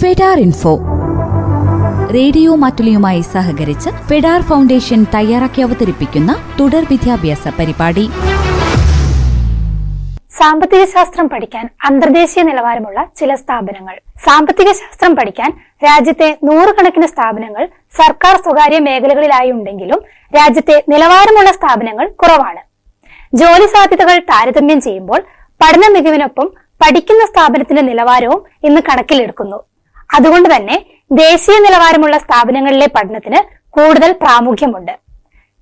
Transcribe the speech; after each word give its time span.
ഫെഡാർ 0.00 0.38
info. 0.44 0.72
Radio 2.16 2.50
മാറ്റുലിയുമായി 2.62 3.20
സഹകരിച്ച് 3.34 3.90
ഫെഡാർ 4.08 4.40
foundation 4.48 5.00
തയ്യാറാക്കി 5.14 5.60
അവതരിപ്പിക്കുന്ന 5.66 6.30
തുടർ 6.58 6.82
വിദ്യാഭ്യാസ 6.90 7.48
പരിപാടി. 7.58 8.04
സാമ്പത്തിക 10.38 10.84
ശാസ്ത്രം 10.94 11.26
പഠിക്കാൻ 11.32 11.64
അന്തർദേശീയ 11.88 12.42
നിലവാരമുള്ള 12.48 12.98
ചില 13.18 13.34
സ്ഥാപനങ്ങൾ. 13.42 13.94
സാമ്പത്തിക 14.26 14.70
ശാസ്ത്രം 14.80 15.12
പഠിക്കാൻ 15.18 15.50
രാജ്യത്തെ 15.84 16.28
നൂറുകണക്കിന് 16.48 17.06
സ്ഥാപനങ്ങൾ 17.06 17.64
സർക്കാർ 18.00 18.36
സ്വകാര്യ 18.36 18.78
മേഖലകളിലായി 18.88 19.50
ഉണ്ടെങ്കിലും 19.50 20.00
രാജ്യത്തെ 20.38 20.76
നിലവാരമുള്ള 20.92 21.52
സ്ഥാപനങ്ങൾ 21.58 22.08
കുറവാണ്. 22.22 22.62
ജോലി 23.42 23.66
സാധ്യതകൾ 23.76 24.18
താരതമ്യം 24.32 24.80
ചെയ്യുമ്പോൾ 24.80 25.22
പഠന 25.62 25.84
മികവിനൊപ്പം 25.96 26.48
പഠിക്കുന്ന 26.84 27.22
സ്ഥാപനത്തിന്റെ 27.32 27.82
നിലവാരവും 27.82 28.42
ഇന്ന് 28.64 28.80
കണക്കിലെടുക്കുന്നു. 28.88 29.58
അതുകൊണ്ട് 30.10 30.48
തന്നെ 30.54 30.76
ദേശീയ 31.10 31.56
നിലവാരമുള്ള 31.66 32.16
സ്ഥാപനങ്ങളിലെ 32.18 32.88
പഠനത്തിന് 32.96 33.40
കൂടുതൽ 33.76 34.12
പ്രാമുഖ്യമുണ്ട്. 34.22 34.94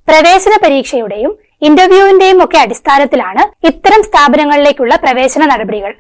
പ്രവേശന 0.08 0.54
പരീക്ഷയുടെയും 0.64 1.32
ഇന്റർവ്യൂവിന്റെയും 1.68 2.44
ഒക്കെ 2.44 2.58
അടിസ്ഥാനത്തിലാണ് 2.58 3.42
ഇത്തരം 3.68 4.00
സ്ഥാപനങ്ങളിലേക്കുള്ള 4.08 4.94
പ്രവേശന 5.04 5.44
നടപടികൾ. 5.52 5.92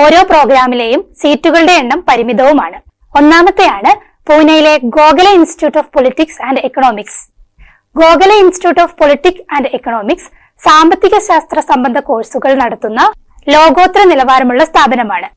ഓരോ 0.00 0.20
പ്രോഗ്രാമിലെയും 0.30 1.00
സീറ്റുകളുടെ 1.22 1.72
എണ്ണം 1.72 2.00
പരിമിതവുമാണ്. 2.08 2.78
ഒന്നാമത്തെയാണ് 3.18 3.92
പൂനെയിലെ 4.28 4.74
Gokhale 4.96 5.30
institute 5.38 5.78
of 5.78 5.90
politics 5.94 6.42
and 6.48 6.60
economics. 6.68 7.20
Gokhale 7.96 8.36
institute 8.42 8.82
of 8.84 8.96
politics 9.00 9.44
and 9.54 9.70
economics 9.76 10.28
സാമ്പത്തിക 10.60 11.18
ശാസ്ത്ര 11.28 11.60
സംബന്ധ 11.70 11.98
കോഴ്സുകൾ 12.08 12.52
നടത്തുന്ന 12.62 13.00
ലോകോത്തര 13.54 14.02
നിലവാരമുള്ള 14.12 14.64
സ്ഥാപനമാണ്. 14.70 15.28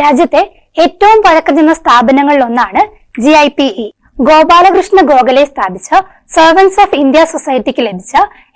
രാജ്യത്തെ 0.00 0.42
ഏറ്റവും 0.76 1.18
പഴക്കം 1.26 1.54
ചെന്ന 1.58 1.72
സ്ഥാപനങ്ങളിൽ 1.80 2.42
ഒന്നാണ് 2.48 2.82
G 3.22 3.32
I 3.44 3.48
P 3.58 3.66
E. 3.84 3.86
Gopalakrishna 4.28 5.00
Gokhale 5.10 5.44
സ്ഥാപിച്ച 5.50 5.88
സെർവൻസ് 6.36 6.80
ഓഫ് 6.82 6.96
ഇന്ത്യ 7.02 7.20
സൊസൈറ്റിക്ക് 7.32 7.82
ലഭിച്ച 7.86 8.14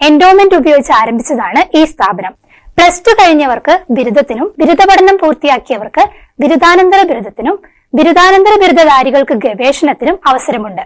എൻഡോമെന്റ് 0.09 0.57
ഉപയോഗിച്ച് 0.61 0.93
ആരംഭിച്ചതാണ് 1.01 1.61
ഈ 1.79 1.83
സ്ഥാപനം. 1.93 2.33
പ്ലസ് 2.77 3.03
ടു 3.07 3.13
കഴിഞ്ഞവർക്ക് 3.21 3.75
ബിരുദത്തിനും 3.97 4.49
ബിരുദ 4.61 4.83
പഠനം 4.91 5.17
പൂർത്തിയാക്കിയവർക്ക് 5.23 6.05
ബിരുദാനന്തര 6.43 7.01
ബിരുദത്തിനും 7.11 7.57
ബിരുദാനന്തര 7.99 8.55
ബിരുദധാരികൾക്ക് 8.63 9.35
ഗവേഷണത്തിനും 9.45 10.17
അവസരമുണ്ട്. 10.31 10.85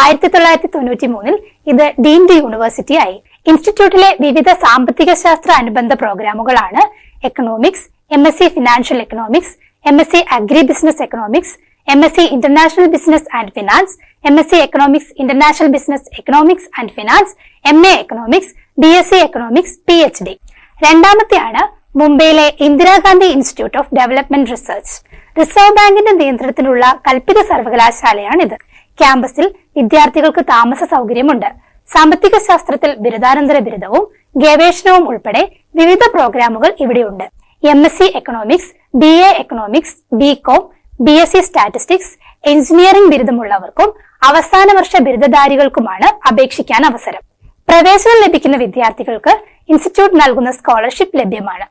ആയിരത്തി 0.00 0.28
തൊള്ളായിരത്തി 0.34 0.68
തൊണ്ണൂറ്റി 0.74 1.06
മൂന്നിൽ 1.14 1.36
ഇത് 1.72 1.84
ഡീംഡ് 2.04 2.36
യൂണിവേഴ്സിറ്റി 2.40 2.96
ആയി. 3.04 3.16
ഇൻസ്റ്റിറ്റ്യൂട്ടിലെ 3.50 4.10
വിവിധ 4.24 4.48
സാമ്പത്തിക 4.64 5.10
ശാസ്ത്ര 5.24 5.50
അനുബന്ധ 5.62 5.92
പ്രോഗ്രാമുകളാണ് 6.02 6.82
economics 7.28 7.86
M 8.16 8.22
S 8.28 8.38
C 8.40 8.46
financial 8.56 8.98
economics 9.04 9.54
M 9.84 9.96
S 10.02 10.10
C 10.12 10.20
agribusiness 10.70 11.02
economics 11.06 11.54
M 11.88 12.00
S 12.06 12.16
C 12.16 12.24
international 12.34 12.86
business 12.94 13.28
and 13.38 13.52
finance 13.56 13.94
M 14.28 14.36
S 14.42 14.50
C 14.50 14.58
economics 14.66 15.10
international 15.22 15.68
business 15.76 16.06
economics 16.18 16.68
and 16.78 16.92
finance 16.98 17.32
M 17.64 17.80
A 17.90 17.92
economics 18.02 18.52
B 18.82 18.90
S 18.98 19.10
C 19.10 19.18
economics 19.26 19.74
P 19.88 19.96
H 20.06 20.24
D 20.28 20.34
രണ്ടാമത്തെയാണ് 20.80 21.62
മുംബൈയിലെ 22.00 22.46
Indira Gandhi 22.66 23.28
institute 23.36 23.78
of 23.80 23.90
development 23.98 24.50
research 24.54 24.94
reserve 25.40 25.74
ബാങ്കിന്റെ 25.78 26.12
നിയന്ത്രണത്തിലുള്ള 26.20 26.84
കൽപ്പിത 27.06 27.38
സർവകലാശാലയാണിത്. 27.50 28.56
ക്യാമ്പസിൽ 28.98 29.46
വിദ്യാർത്ഥികൾക്ക് 29.78 30.42
താമസ 30.54 30.82
സൗകര്യമുണ്ട്. 30.94 31.50
സാമ്പത്തിക 31.88 32.36
ശാസ്ത്രത്തിൽ 32.48 32.90
ബിരുദാനന്തര 33.04 33.58
ബിരുദവും 33.66 34.04
ഗവേഷണവും 34.42 35.04
ഉൾപ്പെടെ 35.10 35.42
വിവിധ 35.80 36.02
പ്രോഗ്രാമുകൾ 36.14 36.70
ഇവിടെയുണ്ട്. 36.84 37.26
M 37.70 37.80
S 37.86 37.96
C 37.98 38.06
economics 38.18 38.70
B 39.00 39.10
A 39.26 39.28
economics 39.40 39.94
B 40.20 40.30
com 40.46 40.62
B 41.06 41.12
S 41.22 41.32
C 41.34 41.40
statistics 41.48 42.10
engineering 42.52 43.10
ബിരുദമുള്ളവർക്കും 43.12 43.88
അവസാന 44.28 44.68
വർഷ 44.78 44.92
ബിരുദധാരികൾക്കുമാണ് 45.06 46.08
അപേക്ഷിക്കാൻ 46.30 46.82
അവസരം. 46.90 47.22
പ്രവേശനം 47.68 48.18
ലഭിക്കുന്ന 48.24 48.56
വിദ്യാർത്ഥികൾക്ക് 48.64 49.32
ഇൻസ്റ്റിറ്റ്യൂട്ട് 49.72 50.16
നൽകുന്ന 50.22 50.50
സ്കോളർഷിപ്പ് 50.58 51.18
ലഭ്യമാണ്. 51.20 51.66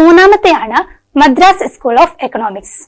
മൂന്നാമത്തെയാണ് 0.00 0.78
മദ്രാസ് 1.22 1.68
സ്കൂൾ 1.74 1.96
ഓഫ് 2.04 2.16
എക്കണോമിക്സ് 2.26 2.78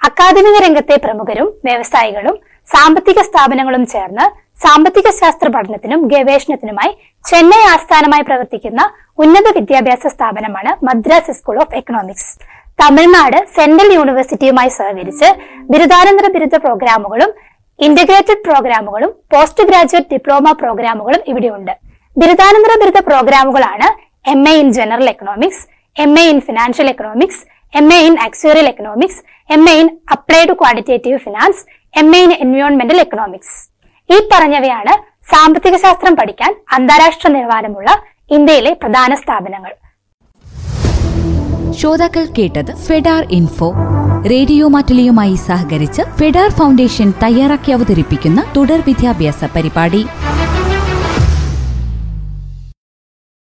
അക്കാദമിക 0.00 0.56
രംഗത്തെ 0.66 0.96
പ്രമുഖരും 1.06 1.48
വ്യവസായികളും 1.68 2.36
സാമ്പത്തിക 2.66 3.20
സ്ഥാപനങ്ങളും 3.30 3.84
ചേർന്ന് 3.94 4.26
സാമ്പത്തിക 4.58 5.08
ശാസ്ത്ര 5.18 5.48
പഠനത്തിനും 5.54 6.00
ഗവേഷണത്തിനുമായി 6.12 6.92
ചെന്നൈ 7.24 7.62
ആസ്ഥാനമായി 7.72 8.24
പ്രവർത്തിക്കുന്ന 8.28 8.82
ഉന്നത 9.24 9.48
വിദ്യാഭ്യാസ 9.56 10.06
സ്ഥാപനമാണ് 10.14 10.70
Madras 10.86 11.34
school 11.38 11.58
of 11.64 11.76
economics 11.80 12.30
Tamil Nadu 12.78 13.38
central 13.56 13.90
യൂണിവേഴ്സിറ്റിയുമായി 13.96 14.70
സഹകരിച്ച് 14.70 15.28
ബിരുദാനന്തര 15.72 16.26
ബിരുദ 16.34 16.56
പ്രോഗ്രാമുകളും 16.64 17.30
ഇന്റഗ്രേറ്റഡ് 17.78 18.44
പ്രോഗ്രാമുകളും 18.46 19.10
പോസ്റ്റ് 19.32 19.66
ഗ്രാജുവേറ്റ് 19.68 20.10
ഡിപ്ലോമ 20.12 20.52
പ്രോഗ്രാമുകളും 20.60 21.22
ഇവിടെയുണ്ട്. 21.30 21.72
ബിരുദാനന്തര 22.16 22.72
ബിരുദ 22.82 23.00
പ്രോഗ്രാമുകളാണ് 23.08 23.88
M 24.32 24.42
A 24.50 24.54
in 24.60 24.68
general 24.76 25.08
economics 25.12 25.62
M 25.96 26.12
A 26.20 26.24
in 26.30 26.38
financial 26.46 26.88
economics 26.92 27.42
M 27.74 27.88
A 27.96 27.98
in 28.06 28.14
actuarial 28.26 28.68
economics 28.72 29.20
M 29.50 29.64
A 29.72 29.74
in 29.80 29.88
applied 30.14 30.54
quantitative 30.60 31.18
finance 31.26 31.62
M 31.94 32.10
A 32.16 32.20
in 32.26 32.32
എൻവയോൺമെന്റൽ 32.44 33.00
economics 33.04 33.54
ഈ 34.10 34.18
പറഞ്ഞവയാണ് 34.32 34.94
സാമ്പത്തിക 35.32 35.76
ശാസ്ത്രം 35.76 36.14
പഠിക്കാൻ 36.16 36.52
അന്താരാഷ്ട്ര 36.72 37.28
നിലവാരമുള്ള 37.28 37.88
ഇന്ത്യയിലെ 38.30 38.72
പ്രധാന 38.82 39.14
സ്ഥാപനങ്ങൾ. 39.14 39.72
ശ്രോതാക്കൾ 41.78 42.24
കേട്ടത് 42.38 42.70
ഫെഡാർ 42.86 43.22
ഇൻഫോ. 43.30 43.68
റേഡിയോ 44.32 44.68
മാറ്റിലിയുമായി 44.68 45.36
സഹകരിച്ച് 45.48 46.02
ഫെഡാർ 46.18 46.50
ഫൗണ്ടേഷൻ 46.50 47.08
തയ്യാറാക്കി 47.22 47.72
അവതരിപ്പിക്കുന്ന 47.72 48.42
തുടർ 48.56 48.80
വിദ്യാഭ്യാസ 48.86 49.44
പരിപാടി. 49.56 50.02